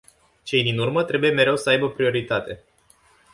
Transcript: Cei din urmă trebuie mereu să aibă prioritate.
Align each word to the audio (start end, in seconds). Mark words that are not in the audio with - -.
Cei 0.43 0.63
din 0.63 0.77
urmă 0.79 1.03
trebuie 1.03 1.31
mereu 1.31 1.57
să 1.57 1.69
aibă 1.69 1.91
prioritate. 1.91 2.63